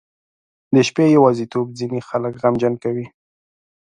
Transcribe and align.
•د 0.73 0.75
شپې 0.87 1.05
یوازیتوب 1.17 1.67
ځینې 1.79 1.99
خلک 2.09 2.33
غمجن 2.41 2.73
کوي. 2.83 3.05